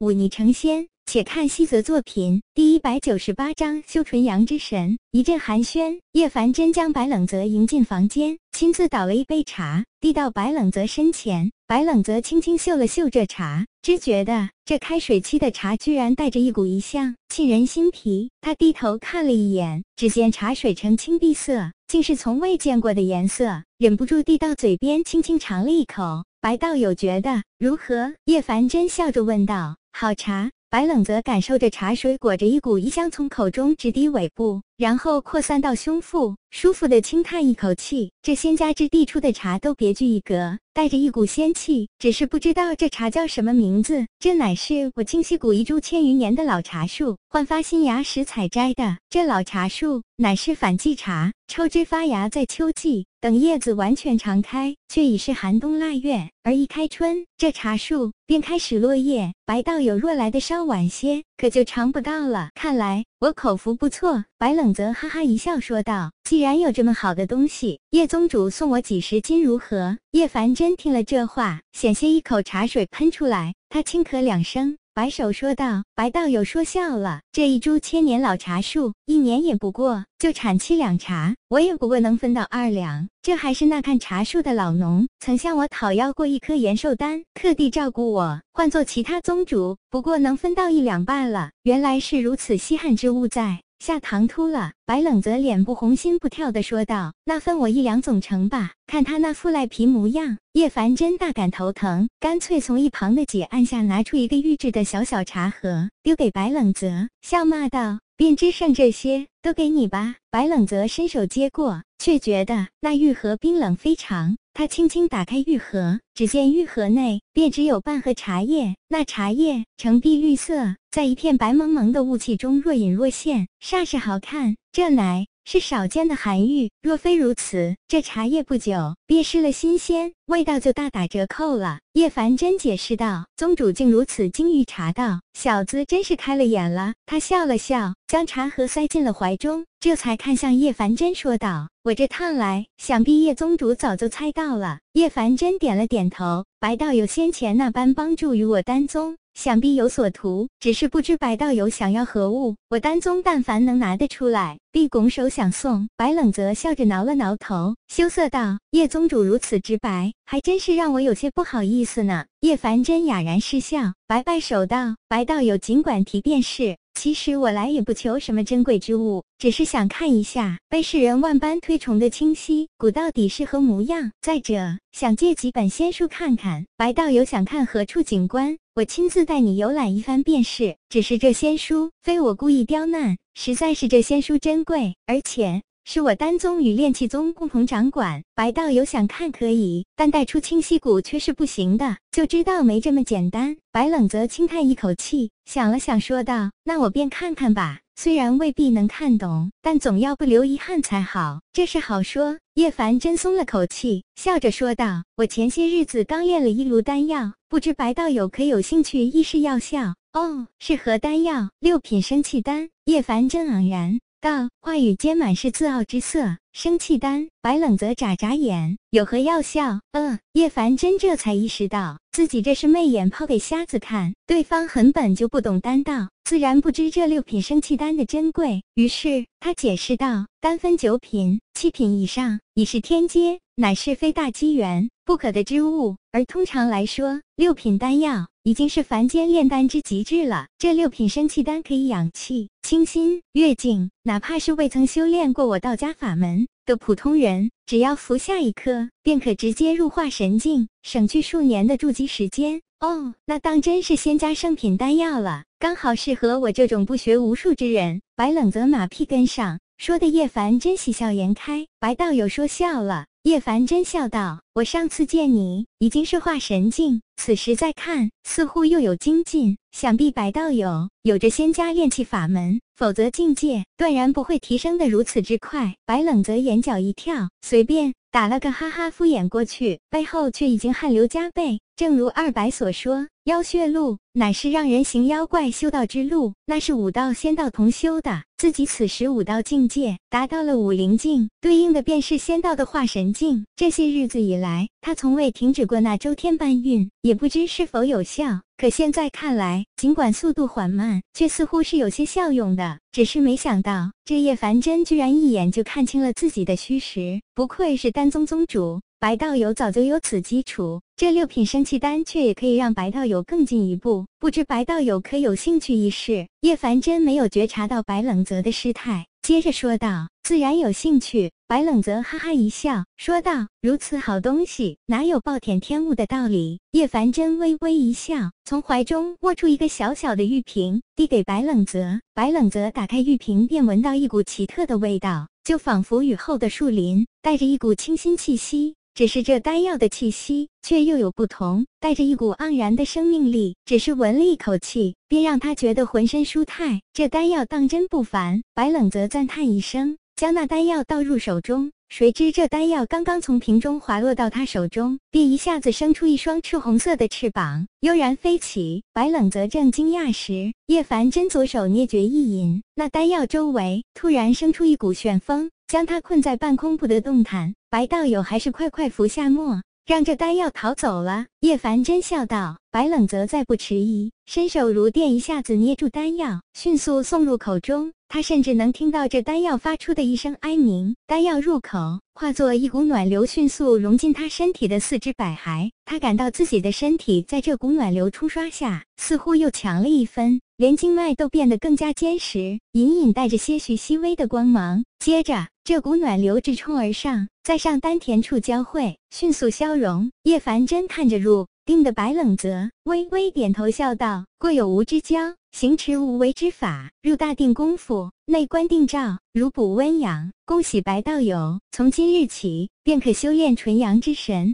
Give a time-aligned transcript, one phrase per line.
[0.00, 0.88] 忤逆成仙。
[1.06, 4.96] 且看西泽作品第一百九十八章修纯阳之神。
[5.10, 11.50] 一阵寒暄，叶凡真将白冷泽迎进房间，亲自倒了一杯茶，递到白冷泽身前。
[11.66, 18.30] 白冷泽轻轻嗅了嗅这茶，只觉得这开水沏的茶居然带着一股异香，沁人心脾。
[18.40, 26.22] 他低头看了一眼，只见茶水呈青碧色，竟是从未见过的颜色，忍不住递到嘴边，轻轻尝了一口。
[26.42, 28.14] 白道友觉得如何？
[28.24, 38.10] 叶凡真笑着问道：“好茶。”白冷则感受着茶水裹着一股异香从口中直抵尾部，然后扩散到胸腹，舒服的轻叹一口气。
[38.22, 44.06] 这仙家之地出的茶都别具一格，带着一股仙气，只是不知道这茶叫什么名字。
[44.18, 48.96] 这乃是我清溪谷一株千余年的老茶树，焕发新芽时采摘的。
[49.10, 53.04] 这老茶树乃是反季茶，抽枝发芽在秋季。
[53.20, 56.30] 等叶子完全长开，却已是寒冬腊月。
[56.42, 59.34] 而一开春，这茶树便开始落叶。
[59.44, 62.50] 白道友若来的稍晚些，可就尝不到了。
[62.54, 64.26] 看来我口福不错。
[64.36, 73.54] 白冷泽哈哈一笑说道：“既然有这么好的东西，叶宗主送我几十斤如何？”叶凡真听了这话，险些一口茶水喷出来。
[73.70, 74.76] 他轻咳两声。
[74.92, 83.08] 白首说道：“白道友说笑了，这一株千年老茶树，一年也不过就产七两茶，我也不过能分到二两。
[83.22, 88.40] 这还是那看茶树的老农曾向我讨要过一颗延寿丹，特地照顾我。
[88.52, 91.52] 换做其他宗主，不过能分到一两半了。
[91.62, 114.36] 原来是如此稀罕之物，在。”下唐突了，白冷泽脸不红心不跳的说道：“那分我一两总成吧。”看他那副赖皮模样，叶凡真大感头疼，干脆从一旁的解案下拿出一个预制的小小茶盒，丢给白冷泽，笑骂道：“便只剩这些，都给你吧。”白冷泽伸手接过，却觉得那玉盒冰冷非常。
[114.54, 124.56] 他轻轻打开玉盒，只见玉盒内便只有半盒茶叶，那茶叶呈碧绿色，在一片白蒙蒙的雾气中若隐若现，煞是好看。
[124.72, 131.78] 这乃是少见的寒玉，若非如此，这茶叶不久便失了新鲜，味道就大打折扣了。
[131.94, 141.68] 叶凡真解释道：“宗主竟如此精于茶道，小子真是开了眼了。”他笑了笑，将茶盒塞进了怀中，这才看向叶凡真说道。
[141.82, 144.78] 我这趟来，想必叶宗主早就猜到了。
[144.92, 146.44] 叶凡真点了点头。
[146.60, 152.56] 白道友先前那般帮助于我丹宗，想必有所图，只是不知白道友想要何物。
[152.68, 155.88] 我丹宗但凡能拿得出来，必拱手相送。
[155.96, 174.12] 白冷泽笑着挠了挠头，羞涩道：“叶宗主如此直白，还真是让我有些不好意思呢。”叶凡真哑然失笑，摆摆手道：“白道友尽管提便是。”其实我来也不求什么珍贵之物，只是想看一下被世人万般推崇的清溪谷到底是何模样。
[174.20, 176.66] 再者，想借几本仙书看看。
[176.76, 180.76] 白道友想看何处景观，我亲自带你游览一番便是。
[180.88, 185.62] 只是这仙书非我故意刁难，实在是这仙书珍贵，而且。
[185.84, 193.56] 是我丹宗与炼气宗共同掌管，白道友想看可以，但带出清溪谷却是不行的，就知道没这么简单。
[193.72, 202.38] 白冷泽轻叹一口气，想了想，说道：“那我便看看吧，虽然未必能看懂，但总要不留遗憾才好。”这是好说。
[202.60, 211.48] 叶凡真松了口气，笑着说道：“我前些日子刚炼了一炉丹药，不知白道友可有兴趣一试药效？”哦，是何丹药？
[211.58, 212.68] 六品生气丹。
[212.84, 213.98] 叶凡真昂然。
[214.20, 216.36] 道话语间满是自傲之色。
[216.52, 219.80] 生气丹，白冷泽眨眨眼，有何药效？
[219.92, 228.64] 呃，叶凡真这才意识到自己这是媚眼抛给瞎子看，对方很本就不懂丹道，自然不知这六品生气丹的珍贵。
[228.74, 235.96] 于是他解释道：丹分九品，七品以上已是天阶，乃是非大机缘不可得之物。
[236.12, 240.46] 而通常来说，六品丹药已经是凡间炼丹之极致了。
[240.56, 252.62] 这六品生气丹可以养气、清心、悦境，哪怕是未曾修炼过我道家法门的普通人，只要服下一颗，便可直接入化神境，省去数年的筑基时间。
[252.78, 258.00] 哦，那当真是仙家圣品丹药了，刚好适合我这种不学无术之人。
[258.14, 261.66] 白冷泽马屁跟上，说的叶凡真喜笑颜开。
[261.80, 263.06] 白道友说笑了。
[263.24, 269.56] 叶凡真笑道：“我上次见你已经是化神境，此时再看，似乎又有精进。
[269.70, 281.60] 想必白道友有着仙家炼气法门，否则境界断然不会提升的如此之快。”白冷泽眼角一跳，随便打了个哈哈，敷衍过去，背后却已经汗流浃背。
[281.76, 288.24] 正如二白所说，妖血路乃是让人行妖怪修道之路，那是武道仙道同修的。
[288.36, 293.46] 自己此时武道境界达到了武灵境，对应的便是仙道的化神境。
[293.54, 294.39] 这些日子以。
[294.40, 298.40] 来，他从未停止过那周天搬运，也不知是否有效。
[298.56, 302.78] 可现在看来，尽管速度缓慢，却似乎是有些效用的。
[302.92, 308.80] 只是没想到，这叶凡真居然一眼就看清了自己的虚实，不愧是丹宗宗主。
[308.98, 314.04] 白道友早就有此基础，这六品生气丹却也可以让白道友更进一步。
[314.18, 316.26] 不知白道友可有兴趣一试？
[316.42, 332.00] 叶凡真没有觉察到白冷泽的失态，接着说道：“自然有兴趣。”白冷泽哈哈一笑，说道：“如此好东西，哪有暴殄天物的道理？”叶凡真微微一笑，从怀中握出一个小小的玉瓶，递给白冷泽。
[332.12, 338.74] 白冷泽打开玉瓶，便闻到一股奇特的味道，就仿佛雨后的树林，带着一股清新气息。
[338.94, 343.56] 只是这丹药的气息却又有不同，带着一股盎然的生命力。
[343.64, 346.80] 只是闻了一口气，便让他觉得浑身舒泰。
[346.92, 348.42] 这丹药当真不凡。
[348.54, 351.72] 白冷则赞叹一声，将那丹药倒入手中。
[351.88, 358.84] 谁知这丹药刚刚从瓶中滑落到他手中，便一下子生出一双赤红色的翅膀，悠然飞起。
[358.92, 367.54] 白冷则正惊讶时，叶凡真左手捏诀一引，那丹药周围突然生出一股旋风，将他困在半空不得动弹。
[367.70, 371.26] 白道友还是快快服下墨，让这丹药逃走了。
[371.38, 372.58] 叶凡真笑道。
[372.72, 377.92] 白冷则再不迟疑，伸手如电，一下子捏住丹药，迅速送入口中。
[378.08, 380.96] 他甚至能听到这丹药发出的一声哀鸣。
[381.06, 385.70] 丹药入口，化作一股暖流，迅速融进他身体的四肢百骸。
[385.84, 394.84] 他感到自己的身体在这股暖流冲刷下，似乎又强了一分，连经脉都变得更加坚实，隐隐带着些许细微的光芒。
[394.98, 400.12] 接着，这股暖流直冲而上，在上丹田处交汇，迅速消融。
[400.24, 401.46] 叶凡真看着入。
[401.64, 406.90] 定的白冷泽微微点头，笑道：“过有无之交，行持无为之法。
[407.00, 410.30] 入大定功夫，内观定照，如补温养。
[410.44, 414.48] 恭喜白道友，从今日起便可修炼纯阳之神。”